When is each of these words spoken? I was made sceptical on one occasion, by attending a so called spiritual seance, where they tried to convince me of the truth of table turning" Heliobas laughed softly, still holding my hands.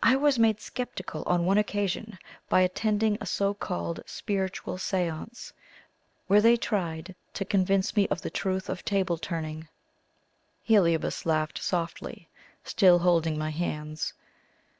I 0.00 0.14
was 0.14 0.38
made 0.38 0.60
sceptical 0.60 1.24
on 1.26 1.44
one 1.44 1.58
occasion, 1.58 2.18
by 2.48 2.60
attending 2.60 3.18
a 3.20 3.26
so 3.26 3.52
called 3.52 3.98
spiritual 4.06 4.78
seance, 4.78 5.52
where 6.28 6.40
they 6.40 6.56
tried 6.56 7.16
to 7.34 7.44
convince 7.44 7.96
me 7.96 8.06
of 8.06 8.22
the 8.22 8.30
truth 8.30 8.68
of 8.68 8.84
table 8.84 9.18
turning" 9.18 9.66
Heliobas 10.68 11.26
laughed 11.26 11.60
softly, 11.60 12.28
still 12.62 13.00
holding 13.00 13.36
my 13.36 13.50
hands. 13.50 14.14